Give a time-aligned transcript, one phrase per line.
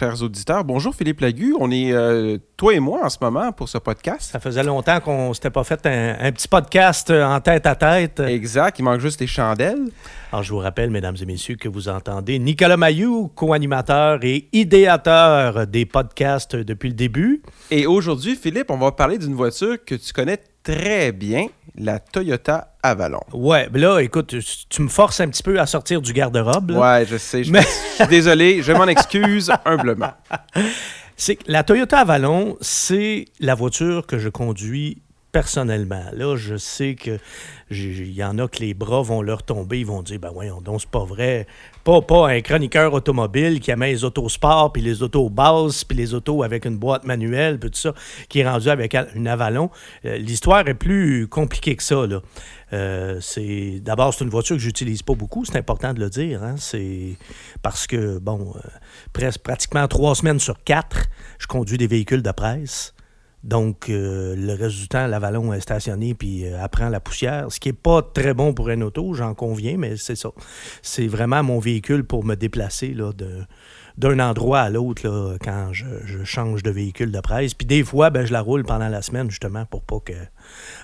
[0.00, 0.64] Bonjour, chers auditeurs.
[0.64, 1.54] Bonjour, Philippe Lagu.
[1.58, 4.30] On est euh, toi et moi en ce moment pour ce podcast.
[4.30, 8.20] Ça faisait longtemps qu'on s'était pas fait un, petit podcast euh, en tête à tête.
[8.20, 8.78] Exact.
[8.78, 9.88] Il manque juste les chandelles.
[10.30, 15.66] Alors, je vous rappelle, mesdames et messieurs, que vous entendez Nicolas Mayou, co-animateur et idéateur
[15.66, 17.42] des podcasts depuis le début.
[17.70, 21.46] Et aujourd'hui, Philippe, on va parler d'une voiture que tu connais très bien,
[21.76, 23.20] la Toyota Avalon.
[23.32, 24.34] Ouais, ben là, écoute,
[24.68, 26.72] tu me forces un petit peu à sortir du garde-robe.
[26.72, 27.44] Ouais, je sais.
[27.44, 30.12] Je, suis désolé, je m'en excuse humblement.
[31.16, 35.02] C'est la Toyota Avalon, c'est la voiture que je conduis
[35.32, 36.04] personnellement.
[36.12, 37.18] Là, je sais que
[37.70, 40.60] il y en a que les bras vont leur tomber, ils vont dire ben voyons
[40.60, 41.46] donc, c'est pas vrai.
[41.88, 46.12] Pas, un chroniqueur automobile qui aimait les autos sport, puis les autos basses, puis les
[46.12, 47.94] autos avec une boîte manuelle, puis tout ça,
[48.28, 49.70] qui est rendu avec une Avalon.
[50.04, 52.06] Euh, l'histoire est plus compliquée que ça.
[52.06, 52.20] Là.
[52.74, 56.42] Euh, c'est d'abord c'est une voiture que j'utilise pas beaucoup, c'est important de le dire.
[56.42, 56.56] Hein.
[56.58, 57.16] C'est
[57.62, 58.60] parce que bon, euh,
[59.14, 61.06] presque pratiquement trois semaines sur quatre,
[61.38, 62.92] je conduis des véhicules de presse.
[63.44, 67.60] Donc, euh, le reste du temps, l'Avalon est stationné puis euh, apprend la poussière, ce
[67.60, 70.30] qui n'est pas très bon pour un auto, j'en conviens, mais c'est ça.
[70.82, 73.12] C'est vraiment mon véhicule pour me déplacer là,
[73.96, 75.86] d'un endroit à l'autre quand je,
[76.24, 77.54] change de véhicule de presse.
[77.54, 80.12] Puis des fois, ben, je la roule pendant la semaine justement pour pas que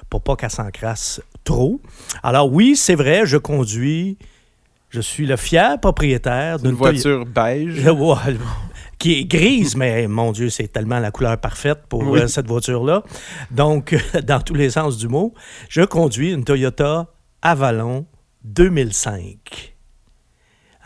[0.08, 1.80] pour pas qu'elle s'encrasse trop.
[2.22, 4.16] Alors oui, c'est vrai, je conduis.
[4.90, 7.82] Je suis le fier propriétaire d'une voiture beige.
[8.98, 13.02] qui est grise, mais mon Dieu, c'est tellement la couleur parfaite pour euh, cette voiture-là.
[13.50, 15.34] Donc, dans tous les sens du mot,
[15.68, 17.08] je conduis une Toyota
[17.42, 18.06] Avalon
[18.44, 19.74] 2005.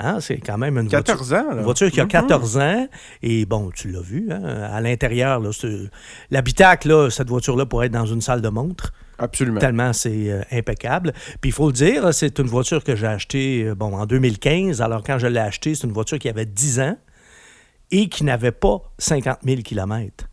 [0.00, 2.62] Hein, c'est quand même une 14 voiture, ans, une voiture qui a 14 mhm.
[2.62, 2.88] ans.
[3.22, 5.42] Et bon, tu l'as vu, hein, à l'intérieur,
[6.30, 8.92] l'habitacle, cette voiture-là pourrait être dans une salle de montre.
[9.18, 9.58] Absolument.
[9.58, 11.12] Tellement c'est euh, impeccable.
[11.40, 14.80] Puis il faut le dire, c'est une voiture que j'ai achetée euh, bon, en 2015.
[14.80, 16.96] Alors quand je l'ai achetée, c'est une voiture qui avait 10 ans
[17.90, 20.28] et qui n'avait pas 50 000 km.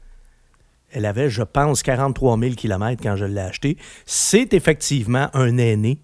[0.91, 3.77] Elle avait, je pense, 43 000 km quand je l'ai achetée.
[4.05, 5.99] C'est effectivement un aîné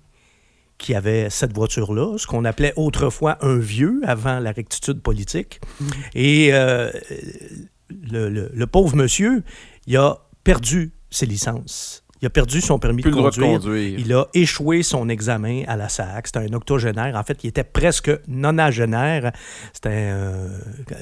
[0.78, 5.62] qui avait cette voiture-là, ce qu'on appelait autrefois un vieux avant la rectitude politique.
[6.16, 6.92] Et euh,
[8.12, 9.44] le, pauvre monsieur,
[9.86, 12.04] il a perdu ses licences.
[12.22, 13.60] Il a perdu son permis de conduire.
[13.98, 16.28] Il a échoué son examen à la SAC.
[16.28, 17.16] C'était un octogénaire.
[17.16, 19.32] En fait, il était presque nonagénaire.
[19.74, 20.48] C'était euh,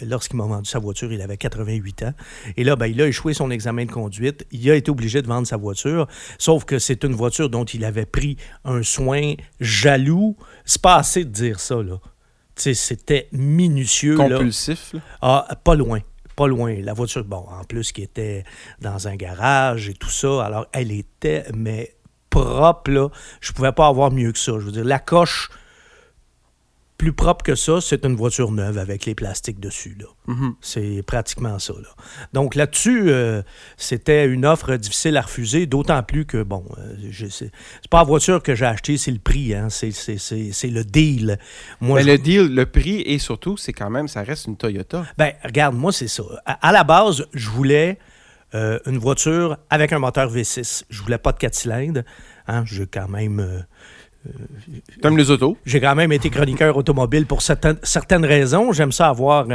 [0.08, 2.14] lorsqu'il m'a vendu sa voiture, il avait 88 ans.
[2.56, 4.48] Et là, ben, il a échoué son examen de conduite.
[4.52, 6.08] Il a été obligé de vendre sa voiture.
[6.38, 10.38] Sauf que c'est une voiture dont il avait pris un soin jaloux.
[10.64, 12.00] C'est pas assez de dire ça, là.
[12.56, 14.16] C'était minutieux.
[14.16, 14.96] Compulsif?
[15.22, 16.00] Ah, pas loin
[16.40, 16.74] pas loin.
[16.82, 18.46] La voiture, bon, en plus, qui était
[18.80, 20.46] dans un garage et tout ça.
[20.46, 21.96] Alors, elle était, mais
[22.30, 23.10] propre, là.
[23.42, 24.54] Je pouvais pas avoir mieux que ça.
[24.54, 25.50] Je veux dire, la coche
[27.00, 29.98] plus propre que ça, c'est une voiture neuve avec les plastiques dessus.
[30.28, 30.56] Mhm.
[30.60, 31.74] C'est pratiquement ça.
[31.74, 31.88] Là.
[32.34, 33.42] Donc là-dessus, euh,
[33.78, 37.52] c'était une offre difficile à refuser, d'autant plus que, bon, euh, c'est
[37.90, 41.40] pas la voiture que j'ai achetée, c'est le prix, hein, c'est le deal.
[41.80, 45.06] Moi, Mais le deal, le prix et surtout, c'est quand même, ça reste une Toyota.
[45.18, 46.24] Ben, regarde, moi, c'est ça.
[46.46, 47.98] À, la base, je voulais
[48.56, 50.84] euh, une voiture avec un moteur V6.
[50.90, 52.04] Je voulais pas de 4 cylindres.
[52.46, 53.64] Hein, j'ai quand même
[55.02, 55.58] comme les autos?
[55.66, 58.74] J'ai quand même été chroniqueur automobile pour certaines, certaines raisons.
[58.74, 59.48] J'aime ça avoir.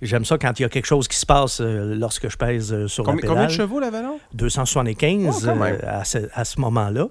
[0.00, 2.72] J'aime ça quand il y a quelque chose qui se passe euh, lorsque je pèse
[2.72, 4.18] euh, sur combien, la Combien de chevaux, la Vallon?
[4.32, 7.08] 275 euh, à ce, à ce moment-là.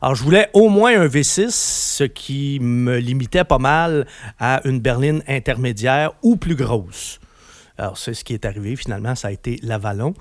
[0.00, 4.06] Alors, je voulais au moins un V6, ce qui me limitait pas mal
[4.38, 7.18] à une berline intermédiaire ou plus grosse.
[7.78, 10.14] Alors, c'est ce qui est arrivé finalement, ça a été l'Avalon.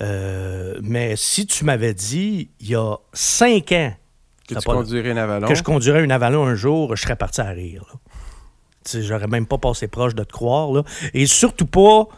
[0.00, 3.92] mais si tu m'avais dit, il y a cinq ans,
[4.54, 5.46] que tu conduirais une Avalon?
[5.46, 7.84] Que je conduirais une Avalon un jour, je serais parti à rire.
[8.92, 10.72] J'aurais même pas passé proche de te croire.
[10.72, 10.82] Là.
[11.14, 12.08] Et surtout pas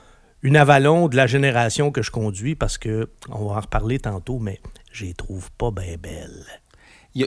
[0.43, 4.38] une Avalon de la génération que je conduis parce que, on va en reparler tantôt,
[4.38, 4.61] mais
[4.93, 6.46] je les trouve pas bien belles.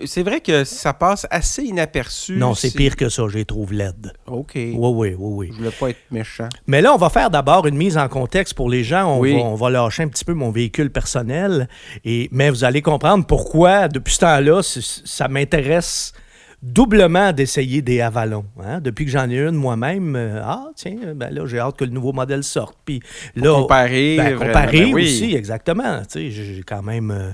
[0.06, 2.38] C'est vrai que ça passe assez inaperçu.
[2.38, 4.14] Non, c'est pire que ça, je les trouve laides.
[4.26, 4.52] OK.
[4.56, 5.50] Oui, oui, oui, oui.
[5.52, 6.50] Je voulais pas être méchant.
[6.66, 9.06] Mais là, on va faire d'abord une mise en contexte pour les gens.
[9.06, 11.70] On, va, on va lâcher un petit peu mon véhicule personnel.
[12.04, 16.14] Et, mais vous allez comprendre pourquoi, depuis ce temps-là, ça m'intéresse
[16.66, 18.46] doublement d'essayer des Avalon.
[18.60, 18.82] Hein?
[18.82, 21.92] Depuis que j'en ai une moi-même, euh, ah, tiens, ben là, j'ai hâte que le
[21.92, 22.76] nouveau modèle sorte.
[22.84, 23.02] Puis
[23.36, 24.18] là, comparer.
[24.18, 26.02] Ben, comparer ben aussi, exactement.
[26.14, 27.32] J'ai quand même euh,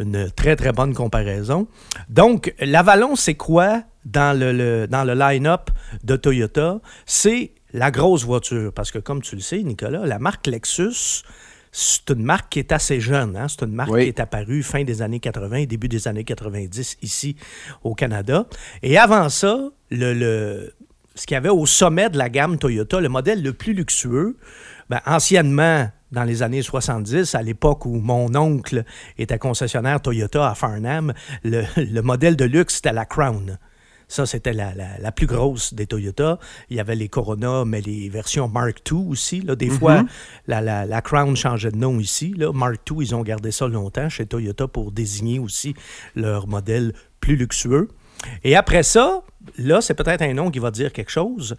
[0.00, 1.68] une très, très bonne comparaison.
[2.08, 5.70] Donc, l'Avalon, c'est quoi dans le, dans le line-up
[6.02, 6.80] de Toyota?
[7.06, 8.72] C'est la grosse voiture.
[8.72, 11.22] Parce que, comme tu le sais, Nicolas, la marque Lexus,
[11.72, 13.34] c'est une marque qui est assez jeune.
[13.34, 13.46] Hein?
[13.48, 17.34] C'est une marque qui est apparue fin des années 80, début des années 90 ici
[17.82, 18.46] au Canada.
[18.82, 20.74] Et avant ça, le,
[21.14, 24.36] ce qu'il y avait au sommet de la gamme Toyota, le modèle le plus luxueux,
[24.90, 28.84] ben, anciennement, dans les années 70, à l'époque où mon oncle
[29.16, 33.58] était concessionnaire Toyota à Farnham, le, le modèle de luxe, c'était la Crown.
[34.12, 36.38] Ça, c'était la, la- la plus grosse des Toyota.
[36.68, 39.40] Il y avait les Corona, mais les versions Mark II aussi.
[39.40, 39.56] Là.
[39.56, 40.04] Des fois,
[40.46, 42.34] la, la- la Crown changeait de nom ici.
[42.36, 42.52] Là.
[42.52, 45.74] Mark II, ils ont gardé ça longtemps chez Toyota pour désigner aussi
[46.14, 47.88] leur modèle plus luxueux.
[48.44, 49.22] Et après ça,
[49.56, 51.56] là, c'est peut-être un nom qui va dire quelque chose.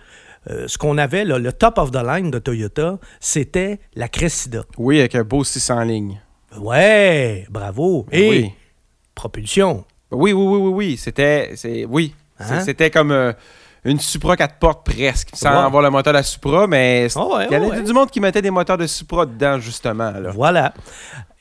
[0.49, 4.63] Euh, ce qu'on avait, là, le top of the line de Toyota, c'était la Cressida.
[4.77, 6.21] Oui, avec un beau 600 lignes.
[6.59, 8.06] Ouais, bravo.
[8.11, 8.51] Et Oui.
[9.15, 9.85] propulsion.
[10.11, 10.97] Oui, oui, oui, oui, oui.
[10.97, 11.53] C'était.
[11.89, 12.13] Oui.
[12.51, 12.62] Hein?
[12.62, 13.34] C'était comme euh,
[13.86, 17.54] une Supra 4 portes presque, sans avoir le moteur de la Supra, mais ouais, il
[17.54, 17.84] y en a ouais.
[17.84, 20.12] du monde qui mettait des moteurs de Supra dedans, justement.
[20.12, 20.31] Là.
[20.31, 20.74] Voilà.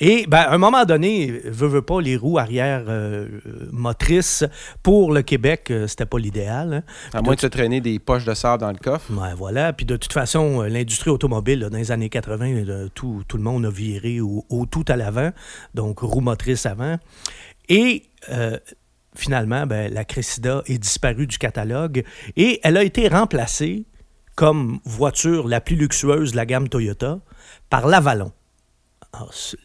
[0.00, 3.28] Et ben, à un moment donné, veut, veut pas, les roues arrière euh,
[3.70, 4.44] motrices,
[4.82, 6.72] pour le Québec, euh, c'était pas l'idéal.
[6.74, 6.82] hein.
[7.14, 9.12] À moins de se traîner des poches de sable dans le coffre.
[9.12, 9.72] Ouais, voilà.
[9.72, 13.44] Puis de toute façon, l'industrie automobile, là, dans les années 80, euh, tout, tout le
[13.44, 15.30] monde a viré au, au tout à l'avant,
[15.74, 16.96] donc roue motrice avant.
[17.68, 18.58] Et euh,
[19.14, 22.04] finalement, ben, la Cressida est disparue du catalogue
[22.36, 23.86] et elle a été remplacée
[24.34, 27.18] comme voiture la plus luxueuse de la gamme Toyota
[27.68, 28.32] par l'Avalon.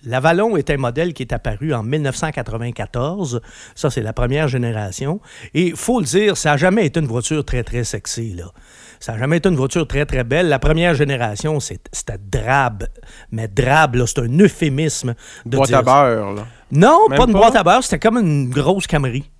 [0.03, 3.39] L'Avalon est un modèle qui est apparu en 1994.
[3.75, 5.21] Ça, c'est la première génération.
[5.53, 8.33] Et il faut le dire, ça n'a jamais été une voiture très, très sexy.
[8.33, 8.51] Là.
[8.99, 10.49] Ça n'a jamais été une voiture très, très belle.
[10.49, 12.87] La première génération, c'était drabe.
[13.31, 15.15] Mais drabe, c'est un euphémisme
[15.45, 16.45] de Boîte dire à beurre, là.
[16.71, 17.39] Non, Même pas une pas?
[17.39, 17.83] boîte à beurre.
[17.83, 19.31] C'était comme une grosse Camry.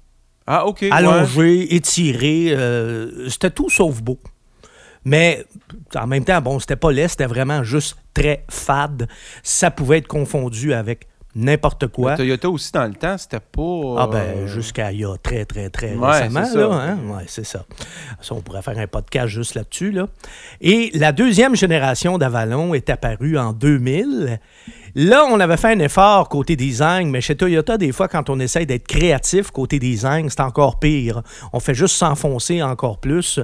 [0.47, 0.79] Ah, OK.
[0.81, 0.89] ouais.
[0.91, 2.47] Allongée, étirée.
[2.51, 4.17] euh, c'était tout sauf beau.
[5.05, 5.45] Mais
[5.95, 9.07] en même temps, bon, c'était pas laid, c'était vraiment juste très fade.
[9.43, 12.15] Ça pouvait être confondu avec n'importe quoi.
[12.15, 13.95] Toyota aussi, dans le temps, c'était pas.
[13.99, 16.71] Ah ben, euh, jusqu'à il y a très, très, très Ouais, récemment, c'est là.
[16.73, 16.97] Hein?
[17.07, 17.65] Ouais, c'est ça.
[18.21, 20.07] Ça, on pourrait faire un podcast juste là-dessus, là.
[20.61, 24.39] Et la deuxième génération d'Avalon est apparue en 2000.
[24.99, 28.39] Là, on avait fait un effort côté design, mais chez Toyota, des fois, quand on
[28.39, 31.21] essaye d'être créatif côté design, c'est encore pire.
[31.53, 33.39] On fait juste s'enfoncer encore plus.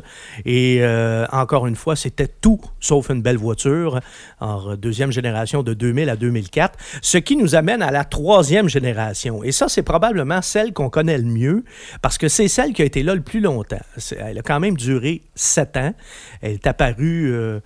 [0.46, 4.00] Et euh, encore une fois, c'était tout sauf une belle voiture.
[4.40, 6.76] En deuxième génération de 2000 à 2004.
[7.04, 9.44] Ce qui nous amène à la troisième génération.
[9.44, 11.66] Et ça, c'est probablement celle qu'on connaît le mieux
[12.02, 13.78] parce que c'est celle qui a été là le plus longtemps.
[14.18, 15.94] Elle a quand même duré sept ans.
[16.42, 17.32] Elle est apparue.
[17.32, 17.60] euh,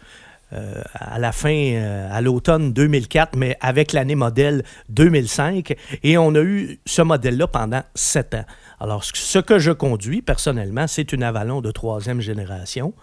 [0.54, 5.76] euh, à la fin, euh, à l'automne 2004, mais avec l'année modèle 2005.
[6.04, 8.46] Et on a eu ce modèle-là pendant sept ans.
[8.80, 12.94] Alors, ce- que je conduis personnellement, c'est une Avalon de troisième génération.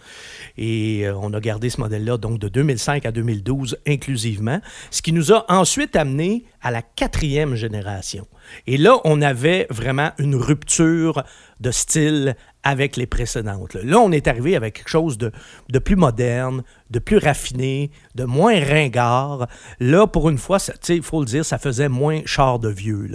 [0.56, 4.60] Et euh, on a gardé ce modèle-là donc de 2005 à 2012 inclusivement,
[4.90, 8.26] ce qui nous a ensuite amené à la quatrième génération.
[8.66, 11.24] Et là, on avait vraiment une rupture
[11.60, 13.74] de style avec les précédentes.
[13.74, 15.32] Là, on est arrivé avec quelque chose de,
[15.80, 19.48] plus moderne, de plus raffiné, de moins ringard.
[19.80, 23.08] Là, pour une fois, il faut le dire, ça faisait moins char de vieux.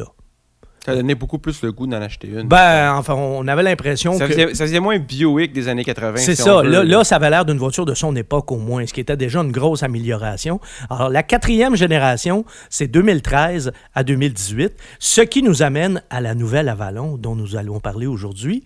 [0.89, 2.47] Ça donnait beaucoup plus le goût d'en acheter une.
[2.47, 4.33] Ben, enfin, on avait l'impression ça, que...
[4.33, 6.17] faisait, ça faisait moins Buick des années 80.
[6.17, 6.63] C'est si ça.
[6.63, 9.17] Là, là, ça avait l'air d'une voiture de son époque au moins, ce qui était
[9.17, 10.59] déjà une grosse amélioration.
[10.89, 16.69] Alors, la quatrième génération, c'est 2013 à 2018, ce qui nous amène à la nouvelle
[16.69, 18.63] Avalon dont nous allons parler aujourd'hui.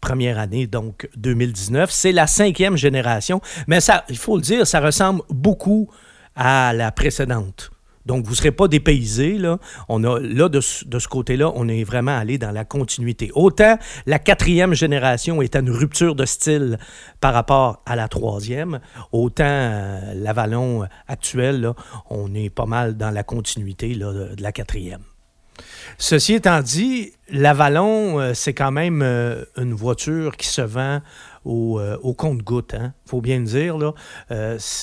[0.00, 1.90] Première année, donc 2019.
[1.90, 3.40] C'est la cinquième génération.
[3.66, 5.88] Mais ça, il faut le dire, ça ressemble beaucoup
[6.36, 7.70] à la précédente.
[8.06, 9.36] Donc, vous ne serez pas dépaysés.
[9.36, 9.58] Là,
[9.88, 13.30] de, ce- côté-là, on est vraiment allé dans la continuité.
[13.34, 16.78] Autant la quatrième génération est à une rupture de style
[17.20, 18.80] par rapport à la troisième,
[19.12, 21.72] autant euh, l'Avalon actuel,
[22.10, 25.02] on est pas mal dans la continuité de, la quatrième.
[25.98, 31.00] Ceci étant dit, l'Avalon, euh, c'est quand même euh, une voiture qui se vend
[31.44, 32.74] au, compte-goutte.
[32.76, 33.76] Il faut bien le dire.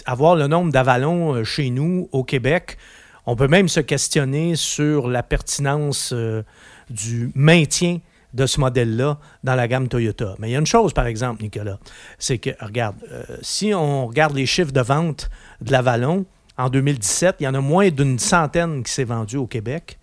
[0.06, 2.78] Avoir le nombre d'Avalon euh, chez nous, au Québec,
[3.26, 6.44] on peut même se questionner sur la pertinence euh,
[6.90, 8.00] du maintien
[8.34, 10.36] de ce modèle-là dans la gamme Toyota.
[10.40, 11.80] Mais il y a une chose, par exemple, Nicolas,
[12.18, 15.30] c'est que, regarde, euh, si on regarde les chiffres de vente
[15.62, 16.26] de l'Avalon,
[16.58, 20.00] en 2017, il y en a moins d'une centaine qui s'est vendu au Québec,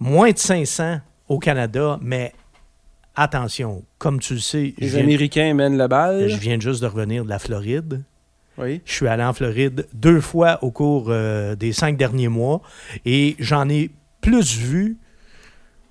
[0.00, 2.32] moins de 500 au Canada, mais
[3.14, 6.28] attention, comme tu le sais, Les Américains mènent la balle.
[6.28, 8.02] je viens juste de revenir de la Floride.
[8.58, 12.60] Je suis allé en Floride deux fois au cours euh, des cinq derniers mois
[13.04, 14.98] et j'en ai plus vu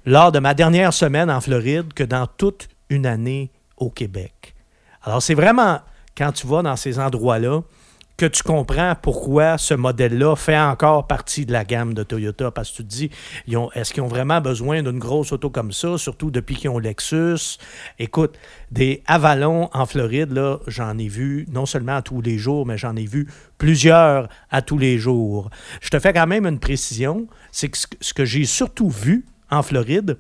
[0.06, 4.56] lors de ma dernière semaine en Floride que dans toute une année au Québec.
[5.04, 5.80] Alors c'est vraiment,
[6.18, 7.62] quand tu vas dans ces endroits-là,
[8.18, 12.50] que tu comprends pourquoi ce modèle-là fait encore partie de la gamme de Toyota.
[12.50, 13.10] Parce que tu te dis,
[13.76, 17.60] est-ce qu'ils ont vraiment besoin d'une grosse auto comme ça, surtout depuis qu'ils ont Lexus?
[18.00, 18.36] Écoute,
[18.72, 22.78] des Avalon en Floride, là, j'en ai vu non seulement à tous les jours, mais
[22.78, 23.28] j'en ai vu
[23.60, 25.52] plusieurs à tous les jours.
[25.80, 28.90] Je te fais quand même une précision, c'est que ce que- ce que j'ai surtout
[28.90, 30.18] vu en Floride,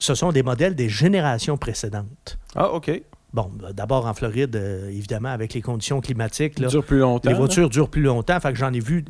[0.00, 2.38] ce sont des modèles des générations précédentes.
[2.56, 2.90] Ah, OK.
[3.34, 6.98] Bon, ben, d'abord en Floride, euh, évidemment, avec les conditions climatiques, Ça là, dure plus
[6.98, 7.28] longtemps.
[7.28, 7.38] les là.
[7.38, 8.40] voitures durent plus longtemps.
[8.40, 9.04] Fait que j'en ai vu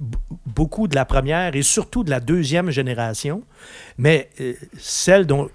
[0.46, 3.42] beaucoup de la première et surtout de la deuxième génération.
[3.96, 5.48] Mais euh, celle, dont,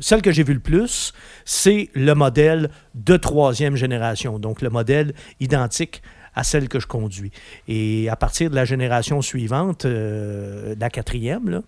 [0.00, 1.12] celle que j'ai vu le plus,
[1.44, 4.38] c'est le modèle de troisième génération.
[4.40, 6.02] Donc le modèle identique
[6.34, 7.30] à celle que je conduis.
[7.68, 11.62] Et à partir de la génération suivante, euh, la quatrième, là,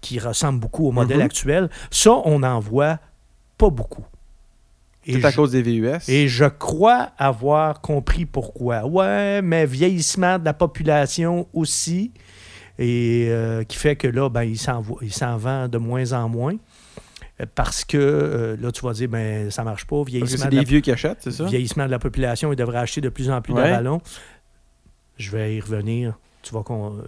[0.00, 1.24] qui ressemble beaucoup au modèle Mhm.
[1.24, 2.98] actuel, ça, on n'en voit
[3.56, 4.04] pas beaucoup.
[5.06, 5.98] C'est à cause des VUS.
[6.08, 8.84] et je crois avoir compris pourquoi.
[8.86, 12.12] Ouais, mais vieillissement de la population aussi,
[12.78, 16.54] et euh, qui fait que là, ben, il s'en vend de moins en moins.
[17.56, 20.56] Parce que euh, là, tu vas dire, ben, ça marche pas, vieillissement c'est de, des
[20.58, 21.44] la, vieux qui achètent, c'est ça?
[21.44, 23.62] vieillissement de la population, ils devraient acheter de plus en plus Ouais.
[23.64, 24.00] d'Avalon.
[25.16, 26.18] Je vais y revenir.
[26.42, 26.96] Tu vas qu'on.
[26.98, 27.02] euh,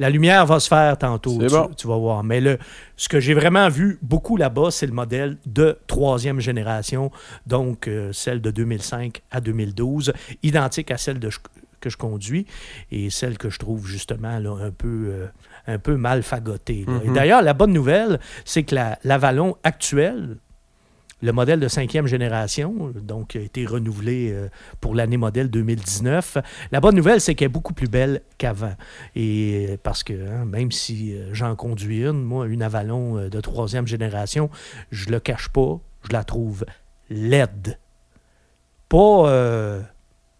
[0.00, 1.70] la lumière va se faire tantôt, tu, bon.
[1.76, 2.24] tu vas voir.
[2.24, 2.58] Mais le,
[2.96, 7.10] ce que j'ai vraiment vu beaucoup là-bas, c'est le modèle de troisième génération,
[7.46, 10.12] donc euh, celle de 2005 à 2012,
[10.42, 11.28] identique à celle de
[11.80, 12.46] que je conduis
[12.90, 15.26] et celle que je trouve justement là, un, peu, euh,
[15.66, 16.84] un peu mal fagotée.
[16.88, 17.12] Mhm.
[17.12, 20.38] d'ailleurs, la bonne nouvelle, c'est que la- l'Avalon actuel,
[21.24, 24.48] le modèle de cinquième génération, donc a été renouvelé euh,
[24.82, 26.36] pour l'année modèle 2019.
[26.70, 28.74] La bonne nouvelle, c'est qu'elle est beaucoup plus belle qu'avant.
[29.16, 33.40] Et euh, parce que hein, même si euh, j'en conduis une, moi, une Avalon de
[33.40, 34.50] troisième génération,
[34.90, 36.66] je le cache pas, je la trouve
[37.08, 37.78] laide.
[38.90, 39.80] Pas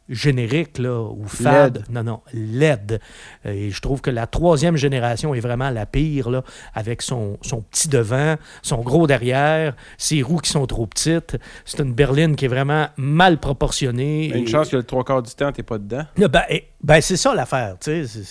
[0.09, 1.85] générique là, ou fade.
[1.91, 3.01] Non, non, laide.
[3.45, 6.43] Et je trouve que la troisième génération est vraiment la pire, là,
[6.75, 11.37] avec son, son petit devant, son gros derrière, ses roues qui sont trop petites.
[11.65, 14.27] C'est une berline qui est vraiment mal proportionnée.
[14.29, 16.05] Une Et- chance que le trois quarts du temps, t'es pas dedans.
[16.17, 18.23] Ben, eh, ben, c'est ça l'affaire, tu sais.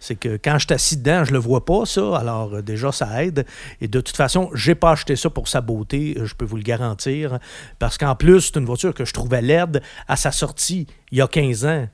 [0.00, 2.16] C'est- que quand je suis assis dedans, je le vois pas, ça.
[2.16, 3.44] Alors, euh, déjà, ça aide.
[3.80, 6.56] Et de toute façon, j'ai pas acheté ça pour sa beauté, euh, je peux vous
[6.56, 7.38] le garantir.
[7.78, 11.20] Parce qu'en plus, c'est une voiture que je trouvais laide à sa sortie il y
[11.20, 11.86] a 15 ans.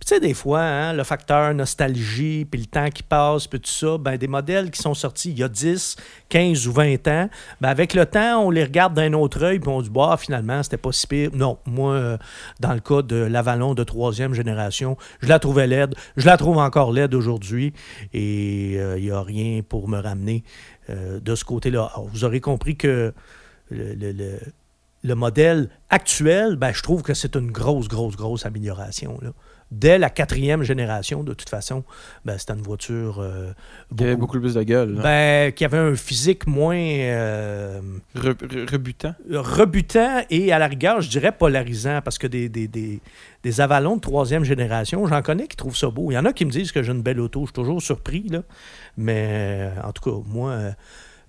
[0.00, 3.60] Puis tu sais, des fois, hein, le facteur nostalgie, puis le temps qui passe, puis
[3.60, 5.96] tout ça, ben, des modèles qui sont sortis il y a 10,
[6.30, 7.28] 15 ou 20 ans,
[7.60, 10.62] ben, avec le temps, on les regarde d'un autre œil, puis on dit, bah, finalement,
[10.62, 11.28] c'était pas si pire.
[11.34, 12.16] Non, moi, euh,
[12.60, 15.94] dans le cas de l'Avalon de troisième génération, je la trouvais laide.
[16.16, 17.74] Je la trouve encore laide aujourd'hui,
[18.14, 20.44] et euh, il n'y a rien pour me ramener
[20.88, 21.92] euh, de ce côté-là.
[22.10, 23.12] Vous aurez compris que
[23.70, 24.40] le, le- le-
[25.02, 29.18] le modèle actuel, ben, je trouve que c'est une grosse, grosse, grosse amélioration.
[29.70, 31.84] Dès la quatrième génération, de toute façon,
[32.24, 33.52] ben, c'était une voiture euh,
[33.96, 34.96] y avait beaucoup plus de gueule.
[34.96, 35.02] là.
[35.02, 37.80] ben, qui avait un physique moins euh,
[38.16, 39.14] Re- re- rebutant.
[39.30, 43.00] rebutant et à la rigueur, je dirais polarisant, parce que des, des, des,
[43.44, 46.10] des avalons de troisième génération, j'en connais qui trouvent ça beau.
[46.10, 47.80] Il y en a qui me disent que j'ai une belle auto, je suis toujours
[47.80, 48.42] surpris, là.
[48.96, 50.70] mais en tout cas, moi, euh,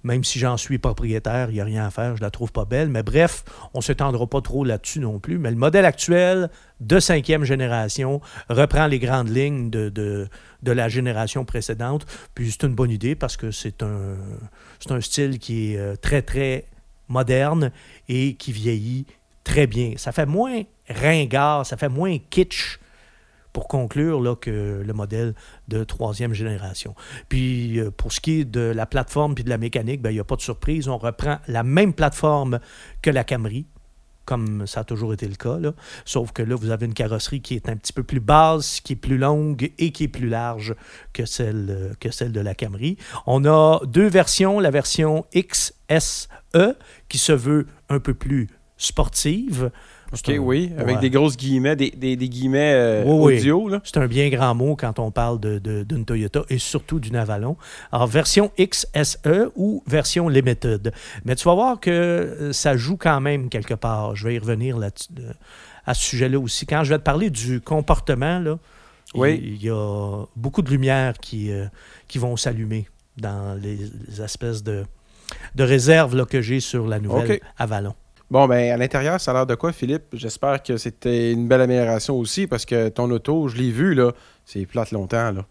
[0.03, 2.65] même si j'en suis propriétaire, il n'y a rien à faire, je la trouve pas
[2.65, 2.89] belle.
[2.89, 3.43] Mais bref,
[3.73, 5.37] on ne s'étendra pas trop là-dessus non plus.
[5.37, 10.27] Mais le modèle actuel de cinquième génération reprend les grandes lignes de,
[10.63, 12.05] la génération précédente.
[12.33, 14.15] Puis c'est une bonne idée parce que c'est un,
[14.89, 16.65] un style qui est euh, très, très
[17.07, 17.71] moderne
[18.09, 19.05] et qui vieillit
[19.43, 19.93] très bien.
[19.97, 22.79] Ça fait moins ringard, ça fait moins kitsch
[23.53, 25.35] pour conclure là, que le modèle
[25.67, 26.95] de troisième génération.
[27.29, 30.15] Puis euh, pour ce qui est de la plateforme puis de la mécanique, ben, il
[30.15, 30.87] n'y a pas de surprise.
[30.87, 32.59] On reprend la même plateforme
[33.01, 33.65] que la Camry,
[34.25, 35.57] comme ça a toujours été le cas.
[35.57, 35.73] Là.
[36.05, 38.93] Sauf que là, vous avez une carrosserie qui est un petit peu plus basse, qui
[38.93, 40.75] est plus longue et qui est plus large
[41.13, 42.97] que celle, euh, que celle de la Camry.
[43.25, 46.29] On a deux versions, la version XSE
[47.09, 49.71] qui se veut un peu plus sportive.
[50.13, 50.71] OK, oui.
[50.77, 51.01] Avec ouais.
[51.01, 53.69] des grosses guillemets, des, des, des guillemets euh, Oui, audio.
[53.83, 57.15] C'est un bien grand mot quand on parle de- de- d'une Toyota et surtout d'une
[57.15, 57.55] Avalon.
[57.91, 59.17] Alors, version XSE
[59.55, 60.91] ou version Limited.
[61.23, 64.15] Mais tu vas voir que euh, ça joue quand même quelque part.
[64.15, 64.89] Je vais y revenir là
[65.85, 66.65] à ce sujet-là aussi.
[66.65, 68.59] Quand je vais te parler du comportement, là,
[69.15, 69.39] Oui.
[69.41, 71.65] il, y a beaucoup de lumières qui, euh,
[72.07, 72.87] qui vont s'allumer
[73.17, 73.77] dans les,
[74.07, 74.83] les espèces de,
[75.55, 77.39] de réserves là, que j'ai sur la nouvelle.
[77.57, 77.93] Avalon.
[78.31, 80.05] Bon, ben à l'intérieur, ça a l'air de quoi, Philippe?
[80.13, 84.13] J'espère que c'était une belle amélioration aussi parce que ton auto, je l'ai vu, là,
[84.45, 85.33] c'est plate longtemps.
[85.33, 85.45] Là.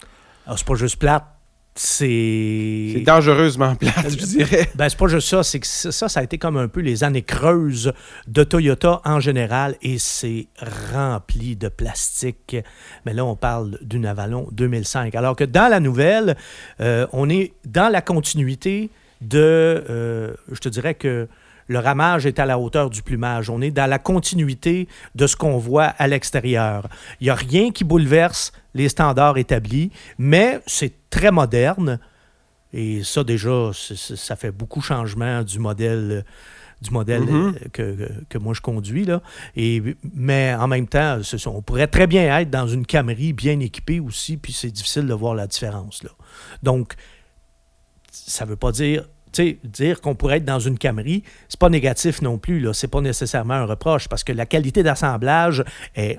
[0.47, 1.27] Alors, c'est pas juste plate,
[1.75, 2.93] c'est.
[2.95, 4.71] C'est dangereusement plate, je dirais.
[4.77, 7.05] Ben, c'est pas juste ça, c'est que ça, ça a été comme un peu les
[7.05, 7.93] années creuses
[8.27, 10.49] de Toyota en général et c'est
[10.95, 12.57] rempli de plastique.
[13.05, 15.15] Mais là, on parle d'une Avalon 2005.
[15.17, 16.35] Alors que dans la nouvelle,
[16.81, 18.89] euh, on est dans la continuité
[19.21, 19.39] de.
[19.39, 21.29] euh, je te dirais que
[21.71, 23.49] le ramage est à la hauteur du plumage.
[23.49, 26.89] On est dans la continuité de ce qu'on voit à l'extérieur.
[27.21, 32.01] Il n'y a rien qui bouleverse les standards établis, mais c'est très moderne.
[32.73, 36.25] Et ça, déjà, ça fait beaucoup changement du modèle,
[36.83, 37.55] du modèle Mhm.
[37.79, 39.05] euh, que, moi je conduis.
[39.05, 39.23] Là.
[39.55, 39.81] Et,
[40.13, 44.37] mais en même temps, on pourrait très bien être dans une Camry bien équipée aussi,
[44.37, 46.03] puis c'est difficile de voir la différence.
[46.03, 46.11] Là.
[46.65, 46.95] Donc,
[48.11, 49.05] ça ne veut pas dire.
[49.65, 52.61] Dire qu'on pourrait être dans une Camry, c'est pas négatif non plus.
[52.61, 52.73] Là.
[52.73, 55.65] C'est pas nécessairement un reproche parce que la qualité d'assemblage,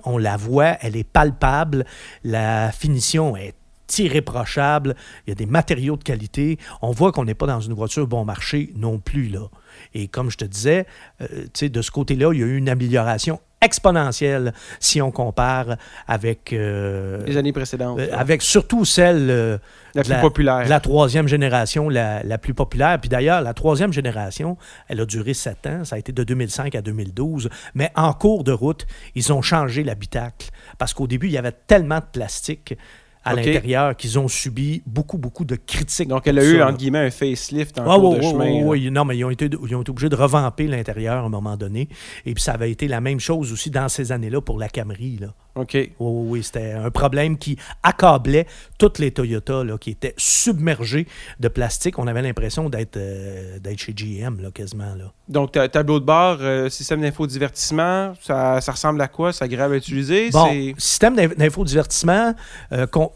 [0.05, 1.85] on la voit, elle est palpable,
[2.23, 3.55] la finition est
[3.99, 6.57] irréprochable, il y a des matériaux de qualité.
[6.81, 9.27] On voit qu'on n'est pas dans une voiture bon marché non plus.
[9.27, 9.47] Là.
[9.93, 10.85] Et comme je te disais,
[11.21, 15.77] euh, de ce côté-là, il y a eu une amélioration exponentielle si on compare
[16.07, 17.99] avec, euh, Les années précédentes.
[17.99, 19.57] euh, avec surtout celle euh,
[19.95, 20.63] la de plus populaire.
[20.65, 22.99] de la troisième génération la, la plus populaire.
[22.99, 25.83] Puis d'ailleurs, la troisième génération, elle a duré sept ans.
[25.83, 27.49] Ça a été de 2005 à 2012.
[27.75, 30.49] Mais en cours de route, ils ont changé l'habitacle.
[30.77, 32.75] Parce qu'au début, il y avait tellement de plastique
[33.23, 36.07] à l'intérieur qu'ils ont subi beaucoup, beaucoup de critiques.
[36.07, 38.63] Donc, elle a eu, ça, entre guillemets, un facelift en Ah, cours oui, de chemin.
[38.63, 38.89] oui.
[38.91, 41.55] Non, mais ils ont, été, ils ont été obligés de revamper l'intérieur à un moment
[41.57, 41.87] donné.
[42.25, 45.17] Et puis ça avait été la même chose aussi dans ces années-là pour la Camry.
[45.19, 45.27] Là.
[45.55, 45.71] OK.
[45.73, 51.07] Oui, oui, oui, c'était un problème qui accablait toutes les Toyota là, qui étaient submergées
[51.39, 51.99] de plastique.
[51.99, 54.95] On avait l'impression d'être euh, chez GM là, quasiment.
[54.95, 55.11] Là.
[55.27, 59.33] Donc, ta- tableau de bord, euh, système d'infodivertissement, ça, ça ressemble à quoi?
[59.33, 60.29] C'est agréable à utiliser?
[60.29, 62.33] Bon, système d'inf- d'infodivertissement,
[62.71, 63.07] euh, euh,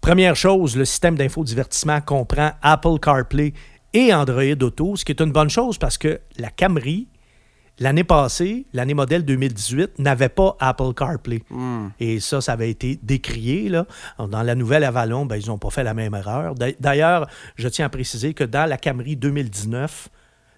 [0.00, 3.52] première chose, le système d'infodivertissement comprend Apple CarPlay
[3.92, 7.08] et Android Auto, ce qui est une bonne chose parce que la Camry,
[7.80, 11.42] l'année passée, l'année modèle 2018, n'avait pas Apple CarPlay.
[11.50, 11.88] Hmm.
[11.98, 13.68] Et ça, ça avait été décrié.
[13.68, 13.86] Là.
[14.18, 16.54] Dans la nouvelle Avalon, ben, ils n'ont pas fait la même erreur.
[16.54, 17.26] D'a- D'ailleurs,
[17.56, 20.08] je tiens à préciser que dans la Camry 2019,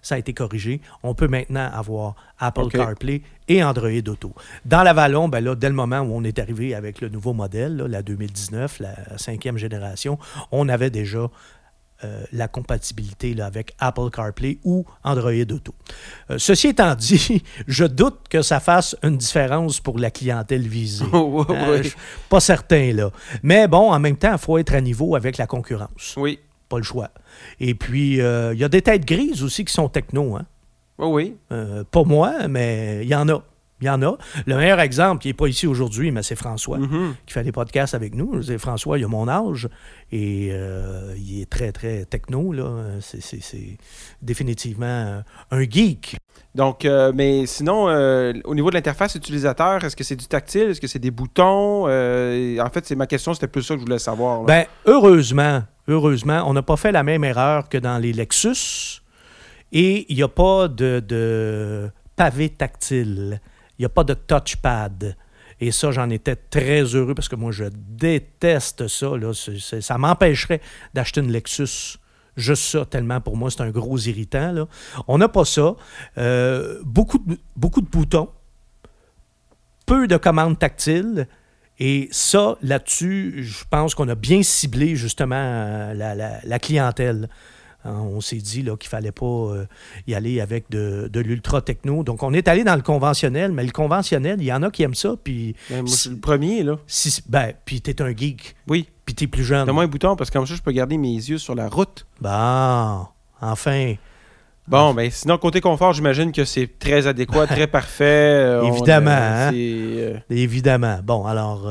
[0.01, 0.81] ça a été corrigé.
[1.01, 2.67] On peut maintenant avoir Apple.
[2.67, 4.33] CarPlay et Android Auto.
[4.65, 7.77] Dans l'Avalon, ben là, dès le moment où on est arrivé avec le nouveau modèle,
[7.77, 10.19] là, la 2019, la cinquième génération,
[10.51, 11.29] on avait déjà
[12.03, 15.73] euh, la compatibilité là, avec Apple CarPlay ou Android Auto.
[16.29, 21.05] Euh, ceci étant dit, je doute que ça fasse une différence pour la clientèle visée.
[21.13, 21.77] Oui, oui.
[21.77, 21.97] je suis
[22.29, 23.09] pas certain, là.
[23.43, 26.15] Mais bon, en même temps, il faut être à niveau avec la concurrence.
[26.17, 26.39] Oui.
[26.69, 27.09] Pas le choix.
[27.59, 30.35] Et puis, euh, il y a des têtes grises aussi qui sont techno.
[30.35, 30.45] Hein?
[30.97, 31.37] Oui, oui.
[31.51, 33.43] Euh, pas moi, mais il y en a.
[33.83, 34.17] Il y en a.
[34.45, 37.15] Le meilleur exemple, qui n'est pas ici aujourd'hui, mais c'est François, Mhm.
[37.25, 38.41] qui fait des podcasts avec nous.
[38.41, 39.67] Je dire, François, il a mon âge
[40.09, 42.53] et euh, il est très, très techno.
[42.53, 42.69] là.
[43.01, 43.77] C'est-
[44.21, 46.15] définitivement euh, un geek.
[46.55, 50.69] Donc, euh, mais sinon, euh, au niveau de l'interface utilisateur, est-ce que c'est du tactile?
[50.69, 51.83] Est-ce que c'est des boutons?
[51.87, 54.41] En fait, c'est ma question, c'était plus ça que je voulais savoir.
[54.43, 54.45] là.
[54.47, 59.01] Ben, heureusement, heureusement, on n'a pas fait la même erreur que dans les Lexus
[59.73, 63.41] et il n'y a pas de, de pavé tactile.
[63.77, 65.15] Il n'y a pas de touchpad.
[65.59, 69.17] Et ça, j'en étais très heureux parce que moi, je déteste ça.
[69.17, 69.31] Là.
[69.33, 70.61] Ça m'empêcherait
[70.93, 71.97] d'acheter une Lexus.
[72.35, 74.67] Juste ça, tellement pour moi, c'est un gros irritant.
[75.07, 75.75] On n'a pas ça.
[76.17, 78.29] Euh, beaucoup, de, boutons.
[79.85, 81.27] Peu de commandes tactiles.
[81.79, 87.29] Et ça, là-dessus, je pense qu'on a bien ciblé justement euh, la clientèle.
[87.85, 89.65] Hein, on s'est dit là, qu'il ne fallait pas euh,
[90.07, 92.03] y aller avec de, de l'ultra-techno.
[92.03, 94.83] Donc, on est allé dans le conventionnel, mais le conventionnel, il y en a qui
[94.83, 95.15] aiment ça.
[95.21, 96.77] Puis, Ben, moi, je suis le premier, là.
[96.87, 98.87] si, ben, puis t'es un geek, Oui.
[99.05, 99.65] puis t'es plus jeune.
[99.65, 102.05] Donne-moi un bouton parce que comme ça, je peux garder mes yeux sur la route.
[102.21, 103.05] Bon,
[103.41, 103.95] enfin.
[104.65, 108.03] Bon, ben sinon, côté confort, j'imagine que c'est très adéquat, très parfait.
[108.05, 109.51] euh, on- Évidemment, euh, hein?
[109.53, 110.99] euh, Évidemment.
[111.03, 111.69] Bon, alors,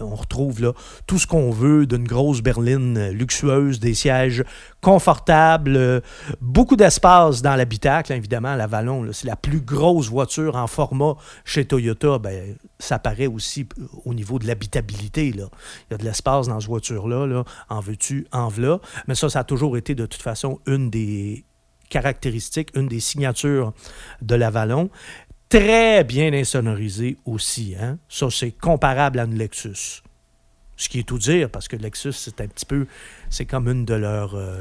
[0.00, 0.72] on retrouve là
[1.06, 4.44] tout ce qu'on veut d'une grosse berline luxueuse, des sièges
[4.82, 6.02] confortables,
[6.42, 8.54] beaucoup d'espace dans l'habitacle, évidemment.
[8.54, 11.14] La Vallon, c'est la plus grosse voiture en format
[11.46, 12.18] chez Toyota.
[12.18, 13.66] Ben, ça paraît aussi
[14.04, 15.32] au niveau de l'habitabilité.
[15.32, 15.44] là.
[15.88, 17.26] Il y a de l'espace dans cette voiture-là.
[17.26, 17.44] Là.
[17.70, 18.78] En veux-tu, en v'là.
[19.08, 21.44] Mais ça, ça a toujours été de toute façon une des
[21.90, 23.74] caractéristiques, une des signatures
[24.22, 24.88] de la Vallon
[25.50, 27.74] très bien insonorisé aussi.
[27.78, 27.98] Hein?
[28.08, 30.02] Ça, c'est comparable à une Lexus.
[30.76, 32.86] Ce qui est tout dire, parce que Lexus, c'est un petit peu,
[33.28, 34.60] c'est comme une de leurs, euh,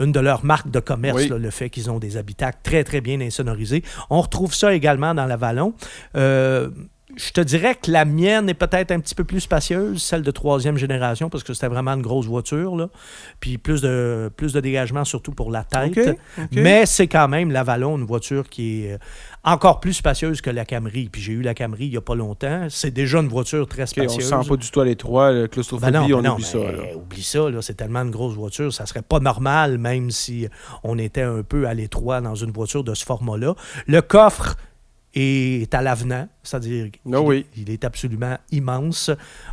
[0.00, 1.28] une de leurs marques de commerce, Oui.
[1.28, 3.84] là, le fait qu'ils ont des habitacles très, très bien insonorisés.
[4.10, 5.74] On retrouve ça également dans la Vallon.
[6.16, 6.70] Euh,
[7.16, 10.30] je te dirais que la mienne est peut-être un petit peu plus spacieuse, celle de
[10.30, 12.88] troisième génération, parce que c'était vraiment une grosse voiture, là.
[13.40, 16.18] Puis plus de, plus de dégagement, surtout pour la tête.
[16.52, 18.98] Mais c'est quand même l'Avalon, une voiture qui est euh,
[19.44, 21.08] encore plus spacieuse que la Camry.
[21.10, 22.66] Puis j'ai eu la Camry il n'y a pas longtemps.
[22.70, 24.24] C'est déjà une voiture très OK, on spacieuse.
[24.24, 25.32] se sent pas du tout à l'étroit.
[25.32, 26.58] Le claustrophobie, Ben non, ben on non, oublie ça.
[26.58, 26.96] là.
[26.96, 30.48] oublie ça, là, c'est tellement une grosse voiture, ça serait pas normal, même si
[30.84, 33.54] on était un peu à l'étroit dans une voiture de ce format-là.
[33.86, 34.56] Le coffre
[35.14, 37.46] est à l'avenant, c'est-à-dire Ah oui.
[37.56, 39.10] il est absolument immense,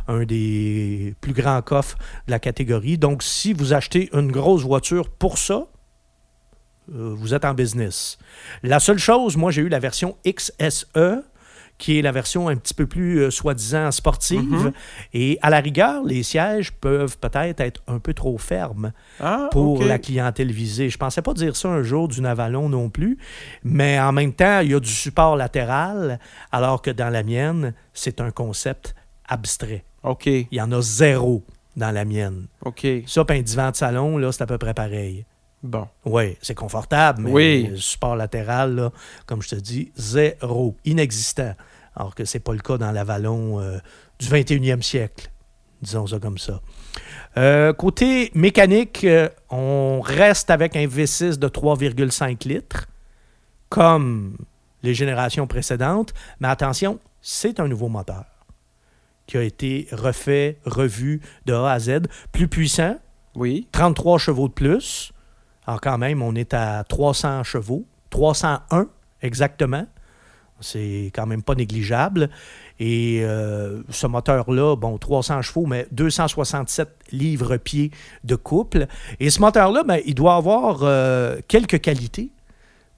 [0.08, 2.98] un des plus grands coffres de la catégorie.
[2.98, 5.66] Donc, si vous achetez une grosse voiture pour ça,
[6.94, 8.18] euh, vous êtes en business.
[8.62, 11.22] La seule chose, moi, j'ai eu la version XSE,
[11.80, 14.42] qui est la version un petit peu plus, euh, soi-disant, sportive.
[14.42, 14.72] Mhm.
[15.14, 19.82] Et à la rigueur, les sièges peuvent peut-être être un peu trop fermes Ah, pour
[19.82, 20.90] la clientèle visée.
[20.90, 23.16] Je pensais pas dire ça un jour d'une Avalon non plus,
[23.64, 26.20] mais en même temps, il y a du support latéral,
[26.52, 28.94] alors que dans la mienne, c'est un concept
[29.26, 29.82] abstrait.
[30.02, 31.42] OK, Il y en a zéro
[31.76, 32.46] dans la mienne.
[32.64, 32.86] OK.
[33.06, 35.24] Ça, puis un divan de salon, là, c'est à peu près pareil.
[35.62, 35.86] Bon.
[36.06, 37.66] Oui, c'est confortable, mais Oui.
[37.70, 38.92] le support latéral, là,
[39.26, 41.54] comme je te dis, zéro, inexistant.
[41.96, 43.78] Alors que c'est pas le cas dans l'Avalon euh,
[44.18, 45.30] du 21e siècle.
[45.82, 46.60] Disons ça comme ça.
[47.36, 52.86] Euh, côté mécanique, euh, on reste avec un V6 de 3,5 litres,
[53.68, 54.36] comme
[54.82, 56.12] les générations précédentes.
[56.40, 58.24] Mais attention, c'est un nouveau moteur
[59.26, 62.00] qui a été refait, revu de A à Z,
[62.32, 62.96] plus puissant,
[63.36, 63.68] Oui.
[63.70, 65.12] 33 chevaux de plus.
[65.66, 67.84] Alors quand même, on est à 300 chevaux.
[68.10, 68.88] 301
[69.22, 69.86] exactement.
[70.60, 72.30] C'est quand même pas négligeable.
[72.78, 77.90] Et euh, ce moteur-là, bon, 300 chevaux, mais 267 livres-pieds
[78.24, 78.86] de couple.
[79.18, 82.30] Et ce moteur-là, ben, il doit avoir euh, quelques qualités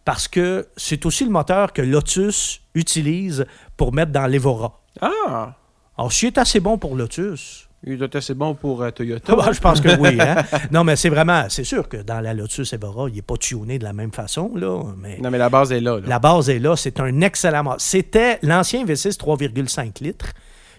[0.04, 3.46] parce que c'est aussi le moteur que Lotus utilise
[3.76, 4.80] pour mettre dans l'Evora.
[5.00, 5.54] Ah!
[5.96, 9.34] Alors, s'il est assez bon pour Lotus, Il doit être assez bon pour euh, Toyota.
[9.40, 10.16] ah, je pense que oui.
[10.20, 10.36] hein.
[10.70, 13.78] Non, mais c'est vraiment, c'est sûr que dans la Lotus Evora, il n'est pas tuné
[13.78, 15.98] de la même façon, là, mais Non, mais la base est là.
[15.98, 16.06] là.
[16.06, 16.76] la base est là.
[16.76, 17.80] C'est un excellent moteur.
[17.80, 20.32] C'était l'ancien V6 3,5 litres,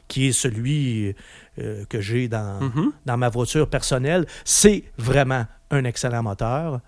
[0.07, 1.13] qui est celui
[1.59, 2.91] euh, que j'ai dans, Mhm.
[3.05, 4.25] dans ma voiture personnelle.
[4.45, 6.79] C'est vraiment un excellent moteur.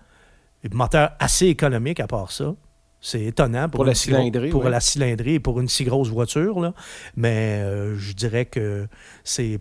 [0.64, 2.54] Un moteur assez économique à part ça.
[3.02, 4.70] C'est étonnant pour, Pour la cylindrée, Pour ouais.
[4.70, 6.58] la cylindrée et pour une si grosse voiture.
[6.60, 6.72] Là.
[7.16, 8.88] Mais euh, je dirais que
[9.22, 9.60] c'est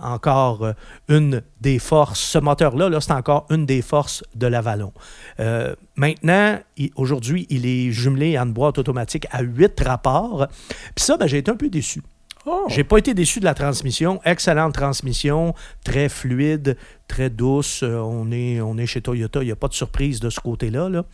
[0.00, 0.72] encore euh,
[1.08, 2.20] une des forces.
[2.20, 4.92] Ce moteur-là, -là, c'est encore une des forces de l'Avalon.
[5.40, 6.58] Euh, maintenant,
[6.96, 10.46] aujourd'hui, il est jumelé une boîte automatique à 8 rapports.
[10.94, 12.02] Puis ça, ben, j'ai été un peu déçu.
[12.46, 12.66] Oh!
[12.68, 14.20] J'ai pas été déçu de la transmission.
[14.24, 16.76] Excellente transmission, très fluide,
[17.08, 17.82] très douce.
[17.82, 20.40] Euh, on, est, on est chez Toyota, il n'y a pas de surprise de ce
[20.40, 20.88] côté-là.
[20.88, 21.04] là.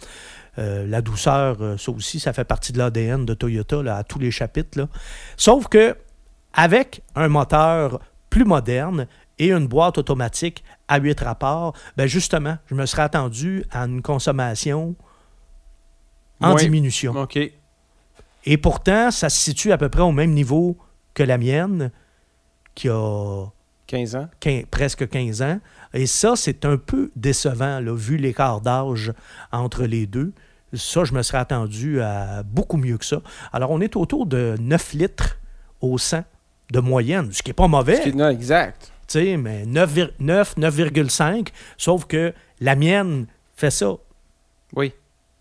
[0.59, 4.19] Euh, la douceur, ça aussi, ça fait partie de l'ADN de Toyota là, à tous
[4.19, 4.77] les chapitres.
[4.77, 4.89] là.
[5.37, 5.97] Sauf que
[6.53, 9.07] avec un moteur plus moderne
[9.39, 14.03] et une boîte automatique à 8 rapports, ben justement, je me serais attendu à une
[14.03, 14.95] consommation
[16.41, 17.13] en diminution.
[17.21, 17.39] OK.
[18.45, 20.79] Et pourtant, ça se situe à peu près au même niveau
[21.15, 21.91] que la mienne,
[22.75, 23.47] qui a
[23.87, 24.29] 15 ans.
[24.71, 25.61] presque 15 ans.
[25.93, 29.13] Et ça, c'est un peu décevant, là, vu l'écart d'âge
[29.53, 30.33] entre les deux.
[30.73, 33.21] Ça, je me serais attendu à beaucoup mieux que ça.
[33.53, 35.39] Alors, on est autour de 9 litres
[35.81, 36.23] au 100
[36.71, 38.91] de moyenne, ce qui n'est pas mauvais, qui non, exact.
[39.09, 43.93] tu sais, mais 9, vir- 9, 9,5, sauf que la mienne fait ça.
[44.75, 44.93] Oui.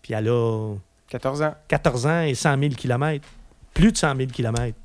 [0.02, 0.74] Puis elle a
[1.08, 1.54] 14 ans.
[1.68, 3.26] 14 ans et 100 000 km.
[3.72, 4.76] Plus de 100 000 km.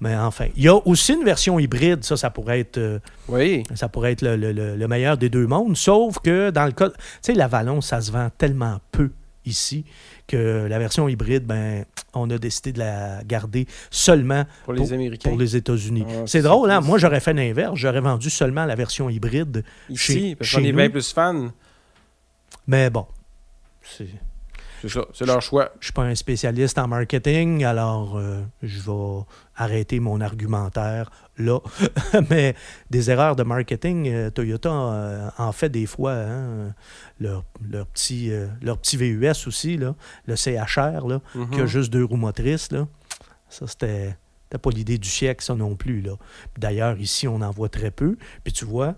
[0.00, 2.02] Mais enfin, il y a aussi une version hybride.
[2.02, 3.62] Ça, ça pourrait être, euh, Oui.
[3.74, 5.76] ça pourrait être le, le- le- le meilleur des deux mondes.
[5.76, 6.88] Sauf que dans le cas.
[6.88, 9.10] Tu sais, la Vallon, ça se vend tellement peu
[9.44, 9.84] ici
[10.26, 15.30] que la version hybride, ben, on a décidé de la garder seulement Pour les Américains.
[15.30, 16.04] pour les États-Unis.
[16.08, 16.80] Ah, c'est drôle, hein?
[16.80, 17.74] Moi, j'aurais fait l'inverse.
[17.76, 19.64] J'aurais vendu seulement la version hybride.
[19.88, 21.48] Ici, chez- parce qu'on est bien plus fans.
[22.66, 23.06] Mais bon,
[23.82, 24.08] c'est.
[24.82, 25.04] C'est ça.
[25.14, 25.70] C'est leur choix.
[25.80, 29.20] Je suis pas un spécialiste en marketing, alors euh, je vais
[29.56, 31.60] arrêter mon argumentaire là.
[32.30, 32.54] Mais
[32.90, 36.12] des erreurs de marketing, euh, Toyota euh, en fait des fois.
[36.14, 36.74] hein.
[37.20, 39.94] Leur, leur petit, leur petit VUS aussi, là,
[40.26, 41.50] le CHR, là, Mhm.
[41.50, 42.72] qui a juste deux roues motrices.
[42.72, 42.88] Là.
[43.48, 44.16] Ça, c'était
[44.60, 46.04] pas l'idée du siècle, ça non plus.
[46.58, 48.16] D'ailleurs, ici, on en voit très peu.
[48.42, 48.96] Puis tu vois,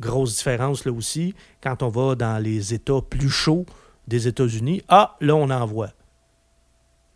[0.00, 3.66] grosse différence là aussi, quand on va dans les États plus chauds
[4.08, 5.90] des États-Unis, ah, là, on en voit.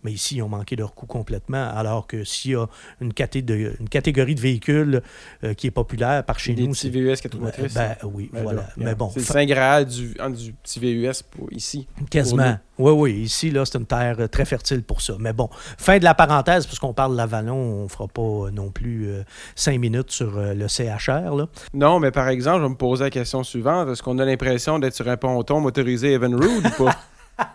[0.03, 2.67] Mais ici, ils ont manqué leur coup complètement, alors que s'il y a
[3.01, 5.03] une, catégorie, une catégorie de véhicules
[5.45, 6.91] euh, qui est populaire par chez Des nous, c'est...
[6.91, 7.75] VUS 4 motrices.
[7.75, 8.63] Ben oui, Ben voilà.
[8.63, 11.87] là, Mais bon, C'est le Saint Graal du, du petit VUS pour ici.
[12.11, 12.57] Quasiment.
[12.79, 13.13] Oui, oui.
[13.21, 15.15] Ici, là, c'est une terre euh, très fertile pour ça.
[15.19, 18.51] Mais bon, fin de la parenthèse, puisqu'on parle de l'Avalon, on ne fera pas euh,
[18.51, 19.23] non plus euh,
[19.55, 21.37] cinq minutes sur euh, le CHR.
[21.37, 21.47] Là.
[21.75, 23.89] Non, mais par exemple, je vais me poser la question suivante.
[23.89, 26.97] Est-ce qu'on a l'impression d'être sur un ponton motorisé Evinrude ou pas?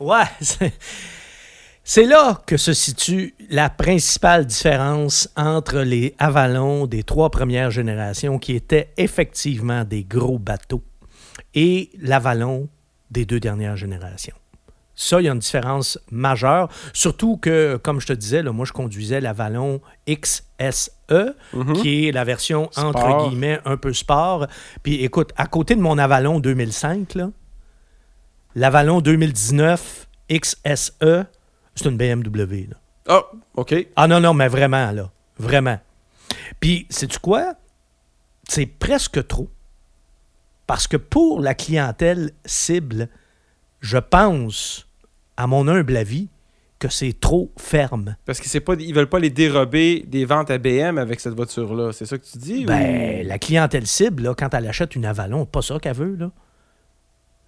[0.00, 0.72] Ouais, c'est...
[1.84, 8.38] c'est là que se situe la principale différence entre les Avalons des trois premières générations,
[8.38, 10.82] qui étaient effectivement des gros bateaux,
[11.54, 12.68] et l'Avalon
[13.10, 14.34] des deux dernières générations.
[14.94, 18.66] Ça, il y a une différence majeure, surtout que, comme je te disais, là, moi,
[18.66, 20.90] je conduisais l'Avalon XSE,
[21.54, 21.72] Mhm.
[21.74, 24.46] qui est la version, entre guillemets, un peu sport.
[24.82, 27.30] Puis écoute, à côté de mon Avalon 2005, là,
[28.54, 31.24] l'Avalon 2019 XSE,
[31.74, 32.68] c'est une BMW.
[32.70, 32.76] Là.
[33.08, 33.22] Ah,
[33.56, 33.74] OK.
[33.96, 35.10] Ah non, non, mais vraiment, là.
[35.38, 35.78] Vraiment.
[36.60, 37.54] Puis, sais-tu quoi?
[38.48, 39.48] C'est presque trop.
[40.66, 43.08] Parce que pour la clientèle cible,
[43.80, 44.86] je pense,
[45.36, 46.28] à mon humble avis,
[46.78, 48.16] que c'est trop ferme.
[48.24, 51.92] Parce qu'ils ne veulent pas les dérober des ventes à BM avec cette voiture-là.
[51.92, 52.64] C'est ça que tu dis?
[52.64, 56.16] Ben, ou- la clientèle cible, là, quand elle achète une Avalon, pas ça qu'elle veut,
[56.16, 56.30] là.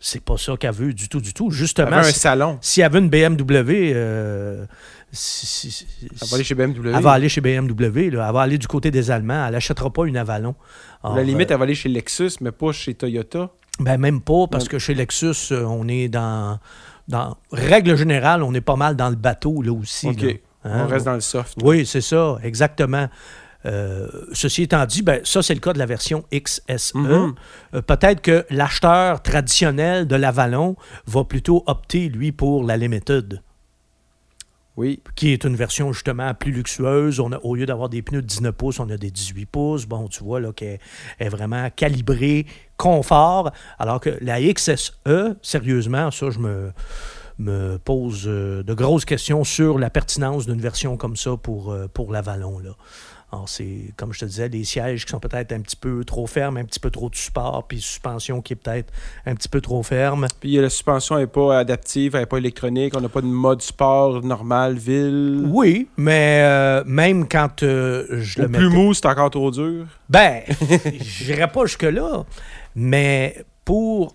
[0.07, 1.47] C'est pas ça qu'elle veut du tout, du tout.
[1.51, 2.59] Elle Justement, veut un si, salon.
[2.61, 4.67] si elle veut une BMW, euh,
[5.11, 6.93] si- si- si- Elle va aller chez BMW.
[6.95, 8.27] elle va aller chez BMW, là.
[8.29, 10.57] elle va aller du côté des Allemands, elle n'achètera pas une Avalon.
[11.03, 13.49] À la limite, euh, elle va aller chez Lexus, mais pas chez Toyota.
[13.81, 16.59] ben même pas, parce que chez Lexus, euh, on est dans,
[17.09, 17.39] dans.
[17.51, 20.09] Règle générale, on est pas mal dans le bateau, là aussi.
[20.09, 20.21] OK.
[20.21, 20.29] là.
[20.65, 20.85] Hein?
[20.85, 21.57] On reste dans le soft.
[21.63, 23.09] Oui, c'est ça, exactement.
[23.67, 26.95] Euh, ceci étant dit, ben, ça, c'est le cas de la version XSE.
[26.95, 27.35] Mhm.
[27.75, 33.41] Euh, Peut-être que l'acheteur traditionnel de l'Avalon va plutôt opter, lui, pour la Limited,
[34.77, 35.01] Oui.
[35.15, 37.21] qui est une version justement plus luxueuse.
[37.21, 39.87] On a, au lieu d'avoir des pneus de 19 pouces, on a des 18 pouces.
[39.87, 40.79] Bon, tu vois, là, qu'elle
[41.19, 42.47] est vraiment calibrée,
[42.77, 43.51] confort.
[43.79, 44.93] Alors que la XSE,
[45.43, 46.73] sérieusement, ça, je me,
[47.39, 51.87] me pose euh, de grosses questions sur la pertinence d'une version comme ça pour, euh,
[51.93, 52.61] pour l'Avalon,
[53.47, 56.57] c'est, comme je te disais, des sièges qui sont peut-être un petit peu trop fermes,
[56.57, 58.93] un petit peu trop de support, puis suspension qui est peut-être
[59.27, 60.27] un petit peu trop ferme.
[60.41, 62.95] Puis la suspension n'est pas adaptive, elle n'est pas électronique.
[62.97, 65.45] On n'a pas de mode sport normal, ville.
[65.49, 69.51] Oui, mais euh, même quand euh, je Au le plus mettais- mou, c'est encore trop
[69.51, 69.87] dur.
[70.09, 70.43] Ben,
[71.01, 72.25] j'irai pas jusque-là,
[72.75, 74.15] mais pour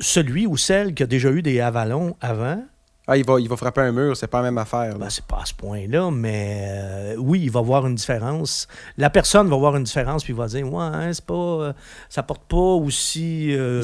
[0.00, 2.62] celui ou celle qui a déjà eu des avalons avant,
[3.06, 4.98] Ah, il va, il va frapper un mur, c'est pas la même affaire.
[4.98, 8.66] ben, c'est pas à ce point-là, mais euh, oui, il va voir une différence.
[8.96, 11.34] La personne va voir une différence puis il va dire Ouais, hein, c'est pas.
[11.34, 11.72] euh,
[12.08, 13.54] ça porte pas aussi.
[13.54, 13.80] euh,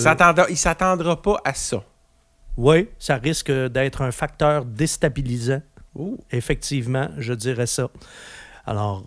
[0.48, 1.83] Il s'attendra- pas à ça.
[2.56, 5.61] Oui, ça risque d'être un facteur déstabilisant.
[6.30, 7.88] Effectivement, je dirais ça.
[8.64, 9.02] Alors,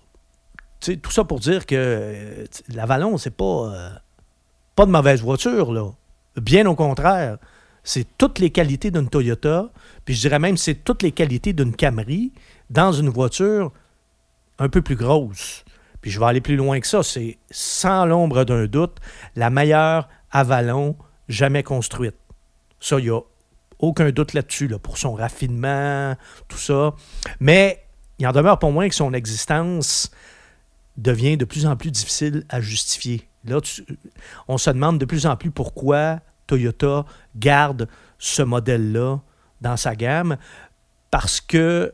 [0.80, 3.74] tu sais, tout ça pour dire que euh, l'Avalon, c'est pas,
[4.76, 5.90] pas de mauvaise voiture, là.
[6.36, 7.38] Bien au contraire.
[7.84, 9.70] C'est toutes les qualités d'une Toyota,
[10.06, 12.32] puis je dirais même c'est toutes les qualités d'une Camry
[12.70, 13.72] dans une voiture
[14.60, 15.66] un peu plus grosse.
[16.02, 17.04] Puis je vais aller plus loin que ça.
[17.04, 18.98] C'est sans l'ombre d'un doute
[19.36, 20.98] la meilleure Avalon
[21.30, 22.16] jamais construite.
[22.80, 23.22] Ça, il n'y a
[23.80, 26.16] aucun doute là-dessus, là, pour son raffinement,
[26.48, 26.94] tout ça.
[27.40, 27.84] Mais
[28.20, 30.12] il en demeure pas moins que son existence
[30.98, 33.28] devient de plus en plus difficile à justifier.
[33.46, 33.60] Là,
[34.48, 36.20] on se demande de plus en plus pourquoi
[36.54, 37.88] Toyota garde
[38.20, 39.20] ce modèle-là
[39.62, 40.38] dans sa gamme,
[41.10, 41.94] parce que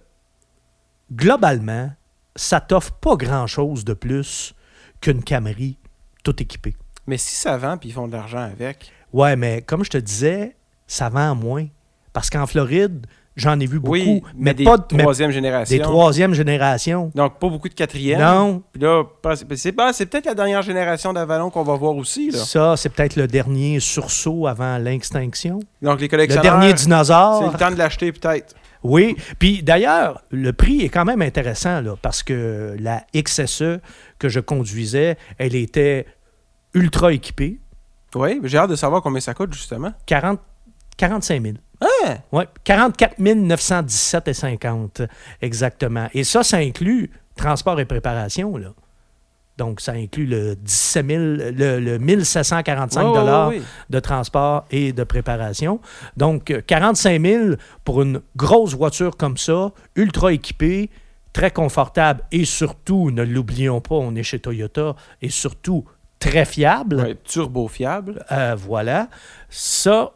[1.12, 1.92] globalement,
[2.36, 4.54] ça t'offre pas grand-chose de plus
[5.02, 5.78] qu'une Camry
[6.24, 6.76] tout équipée.
[7.08, 8.92] Mais si ça vend puis ils font de l'argent avec.
[9.14, 10.56] Ouais, mais comme je te disais,
[10.88, 11.68] ça vend moins.
[12.12, 13.06] Parce qu'en Floride,
[13.40, 15.76] j'en ai vu beaucoup, oui, mais, mais, des pas de- troisième génération.
[15.76, 17.12] des troisième génération.
[17.16, 18.20] Donc, pas beaucoup de quatrième.
[18.20, 19.04] Non, Puis là,
[19.36, 19.48] c'est
[19.94, 22.32] c'est peut-être la dernière génération d'Avalon qu'on va voir aussi.
[22.32, 22.40] Là.
[22.40, 25.60] ça, c'est peut-être le dernier sursaut avant l'extinction.
[25.82, 27.52] Donc, les Le collectionneurs, dernier c'est dinosaure.
[27.52, 28.54] le temps de l'acheter peut-être.
[28.84, 29.16] Oui.
[29.40, 33.80] Puis d'ailleurs, le prix est quand même intéressant, là, parce que la XSE
[34.20, 36.06] que je conduisais, elle était
[36.74, 37.60] ultra équipée.
[38.16, 39.92] Oui, j'ai hâte de savoir combien ça coûte, justement.
[40.06, 40.40] 40,
[40.98, 41.56] 45 000.
[41.82, 42.18] Ah!
[42.32, 45.02] Oui, 44 917 et 50,
[45.42, 46.08] exactement.
[46.14, 48.70] Et ça, ça inclut transport et préparation, là.
[49.58, 53.64] Donc, ça inclut le 17 000, le, le 1745 Ouais, ouais, dollars ouais, ouais.
[53.90, 55.82] de transport et de préparation.
[56.16, 57.44] Donc, euh, 45 000
[57.84, 60.90] pour une grosse voiture comme ça, ultra équipée,
[61.34, 65.84] très confortable et surtout, ne l'oublions pas, on est chez Toyota, et surtout
[66.20, 66.96] très fiable.
[66.96, 68.24] Ouais, turbo fiable.
[68.32, 69.10] Euh, voilà.
[69.50, 70.14] Ça,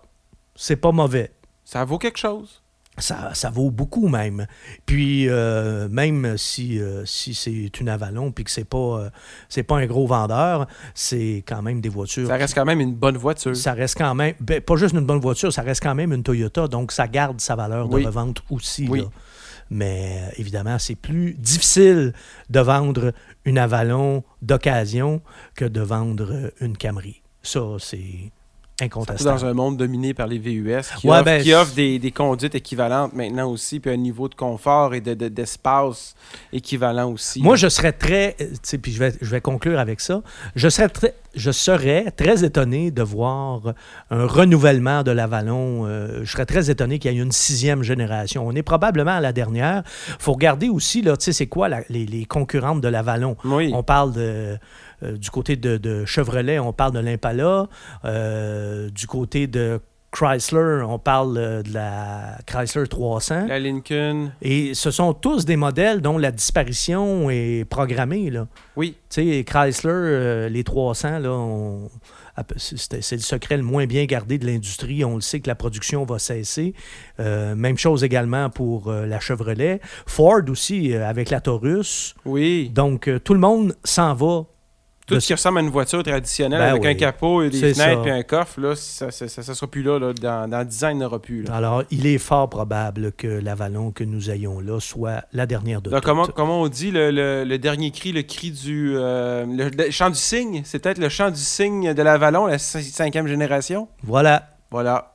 [0.55, 1.31] c'est pas mauvais.
[1.73, 2.61] Ça vaut quelque chose.
[2.99, 4.45] ça, ça vaut beaucoup même.
[4.85, 9.09] Puis euh, même si, euh, si c'est une Avalon puis que c'est pas euh,
[9.49, 12.27] c'est pas un gros vendeur, c'est quand même des voitures.
[12.27, 13.55] Ça reste quand même une bonne voiture.
[13.55, 16.21] Ça reste quand même ben, pas juste une bonne voiture, ça reste quand même une
[16.21, 18.05] Toyota, donc ça garde sa valeur de Oui.
[18.05, 18.87] revente aussi.
[18.87, 18.99] Oui.
[19.01, 19.05] là.
[19.71, 22.13] Mais évidemment, c'est plus difficile
[22.51, 23.13] de vendre
[23.45, 25.23] une Avalon d'occasion
[25.55, 27.23] que de vendre une Camry.
[27.41, 28.31] Ça, c'est
[28.81, 29.39] incontestable.
[29.39, 31.43] dans un monde dominé par les VUS qui Ouais, offrent, ben,
[31.75, 36.15] des, des conduites équivalentes maintenant aussi, puis un niveau de confort et de- de- d'espace
[36.51, 37.41] équivalent aussi.
[37.41, 40.21] Moi, je serais très, euh, puis je vais, je vais conclure avec ça.
[40.55, 43.61] Je serais très, je serais très étonné de voir
[44.11, 45.85] un renouvellement de l'Avalon.
[45.85, 48.45] Euh, je serais très étonné qu'il y ait une sixième génération.
[48.45, 49.83] On est probablement à la dernière.
[50.19, 53.35] faut regarder aussi, là, tu sais, c'est quoi la- les, les concurrentes de l'Avalon.
[53.45, 53.71] Oui.
[53.73, 54.57] On parle de,
[55.11, 57.67] du côté de, de Chevrolet, on parle de l'Impala.
[58.05, 59.79] Euh, du côté de
[60.11, 63.47] Chrysler, on parle euh, de la Chrysler 300.
[63.47, 64.31] La Lincoln.
[64.43, 68.29] Et ce sont tous des modèles dont la disparition est programmée.
[68.29, 68.47] Là.
[68.75, 68.95] Oui.
[69.09, 71.89] Tu sais, Chrysler, euh, les 300, là, on-
[72.57, 75.03] c'est le secret le moins bien gardé de l'industrie.
[75.05, 76.73] On le sait que la production va cesser.
[77.19, 79.79] Euh, même chose également pour euh, la Chevrolet.
[80.07, 82.15] Ford aussi, euh, avec la Taurus.
[82.25, 82.69] Oui.
[82.73, 84.45] Donc, euh, tout le monde s'en va.
[85.07, 86.87] Tout ce qui ressemble à une voiture traditionnelle Ben avec oui.
[86.89, 88.07] un capot et des fenêtres ça.
[88.07, 89.99] et un coffre, là, ça ne sera plus là.
[89.99, 90.13] là.
[90.13, 91.43] Dans, dans 10 ans, il n'y aura plus.
[91.43, 91.55] là.
[91.55, 95.89] Alors, il est fort probable que l'Avalon que nous ayons là soit la dernière de
[95.89, 98.93] Donc, comment, comment on dit le, le- le dernier cri, le cri du.
[98.95, 100.61] euh, le, le chant du cygne?
[100.65, 103.87] C'est peut-être le chant du cygne de l'Avalon, la cin- cinquième génération?
[104.03, 104.49] Voilà.
[104.71, 105.12] Voilà.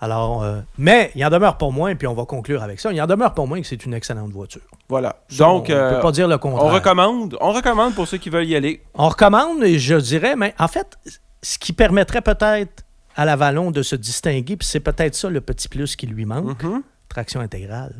[0.00, 3.00] Alors, euh, mais il en demeure pour moins, puis on va conclure avec ça, il
[3.00, 4.62] en demeure pour moins que c'est une excellente voiture.
[4.88, 5.16] Voilà.
[5.28, 6.72] Ça, Donc, on ne euh, peut pas dire le on contraire.
[6.72, 7.36] recommande.
[7.40, 8.82] On recommande pour ceux qui veulent y aller.
[8.94, 10.96] On recommande, et je dirais, mais en fait,
[11.42, 12.84] ce qui permettrait peut-être
[13.16, 16.62] à l'Avalon de se distinguer, puis c'est peut-être ça le petit plus qui lui manque,
[16.62, 16.82] Mhm.
[17.08, 17.94] traction intégrale.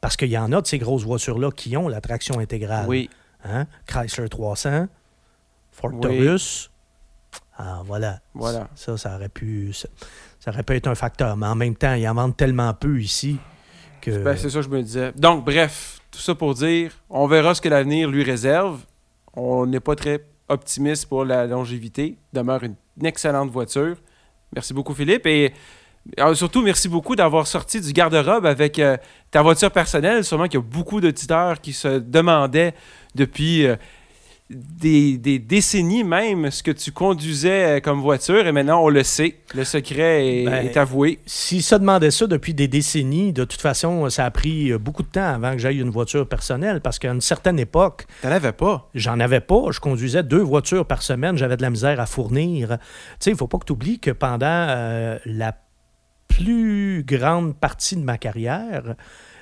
[0.00, 2.86] Parce qu'il y en a de ces grosses voitures-là qui ont la traction intégrale.
[2.88, 3.08] Oui.
[3.44, 3.66] Hein?
[3.86, 4.86] Chrysler 300,
[5.72, 6.00] Ford Oui.
[6.00, 6.70] Taurus.
[7.56, 8.20] Ah, voilà.
[8.34, 8.68] Voilà.
[8.74, 9.72] Ça, ça aurait pu...
[9.72, 9.88] Ça,
[10.40, 11.36] ça aurait pu être un facteur.
[11.36, 13.38] Mais en même temps, ils en vendent tellement peu ici
[14.00, 14.22] que...
[14.22, 15.12] Ben, c'est ça que je me disais.
[15.16, 18.80] Donc, bref, tout ça pour dire, on verra ce que l'avenir lui réserve.
[19.34, 22.18] On n'est pas très optimiste pour la longévité.
[22.32, 23.96] Demeure une, une excellente voiture.
[24.52, 25.26] Merci beaucoup, Philippe.
[25.26, 25.52] Et
[26.20, 28.96] euh, surtout, merci beaucoup d'avoir sorti du garde-robe avec euh,
[29.30, 30.22] ta voiture personnelle.
[30.24, 32.74] Sûrement qu'il y a beaucoup d'auditeurs qui se demandaient
[33.14, 33.76] depuis euh,
[34.50, 38.46] des, des décennies même ce que tu conduisais euh, comme voiture.
[38.46, 39.36] Et maintenant, on le sait.
[39.54, 41.18] Le secret est, Ben, est avoué.
[41.24, 45.02] S'ils se demandaient ça depuis des décennies, de toute façon, ça a pris euh, beaucoup
[45.02, 48.52] de temps avant que j'aille une voiture personnelle parce qu'à une certaine époque, T'en avais
[48.52, 48.90] pas.
[48.94, 49.70] j'en avais pas.
[49.70, 51.38] Je conduisais deux voitures par semaine.
[51.38, 52.76] J'avais de la misère à fournir.
[52.78, 52.84] Tu
[53.20, 55.56] sais, il faut pas que tu oublies que pendant euh, la
[56.28, 58.94] plus grande partie de ma carrière,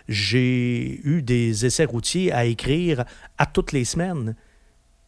[0.08, 3.04] j'ai eu des essais routiers à écrire
[3.38, 4.36] à toutes les semaines.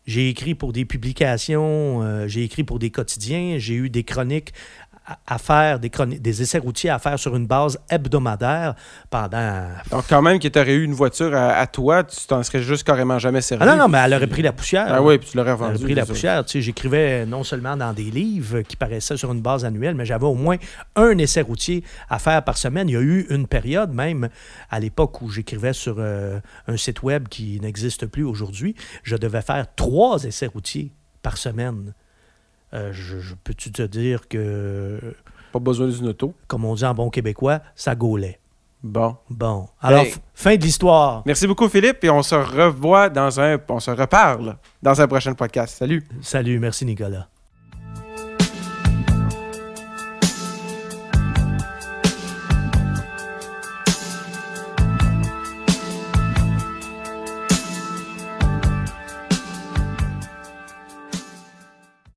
[0.07, 4.53] J'ai écrit pour des publications, euh, j'ai écrit pour des quotidiens, j'ai eu des chroniques
[5.27, 8.75] à, faire, des, essais routiers à faire sur une base hebdomadaire
[9.11, 9.69] pendant...
[9.90, 12.62] Donc, quand même, que tu aurais eu une voiture à, à toi, tu t'en serais
[12.62, 13.62] juste carrément jamais servi.
[13.67, 14.87] Ah non, non, mais elle aurait pris la poussière.
[14.88, 15.77] Ah oui, puis tu l'aurais Elle vendu.
[15.77, 16.45] a pris la poussière.
[16.45, 20.07] Tu sais, J'écrivais non seulement dans des livres qui paraissaient sur une base annuelle, mais
[20.07, 20.57] j'avais au moins
[20.97, 22.88] un essai routier à faire par semaine.
[22.88, 24.29] Il y a eu une période même
[24.71, 28.75] à l'époque où j'écrivais sur euh, un site web qui n'existe plus aujourd'hui.
[29.03, 31.93] Je devais faire trois essais routiers par semaine.
[32.75, 35.01] Euh, je, je- Peux-tu te dire que,
[35.53, 36.35] Pas besoin d'une auto.
[36.49, 38.39] comme on dit en bon québécois, ça gaulait.
[38.83, 39.17] Bon.
[39.31, 39.69] Bon.
[39.81, 40.15] Alors, Hey.
[40.35, 41.23] fin de l'histoire.
[41.25, 43.59] Merci beaucoup, Philippe, et on se revoit dans un.
[43.69, 45.77] On se reparle dans un prochain podcast.
[45.79, 46.05] Salut.
[46.21, 47.29] Salut, merci Nicolas.